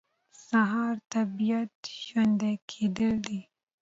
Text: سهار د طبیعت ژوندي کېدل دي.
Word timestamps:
سهار 0.45 0.93
د 1.01 1.03
طبیعت 1.13 1.73
ژوندي 2.03 2.53
کېدل 2.69 3.13
دي. 3.27 3.39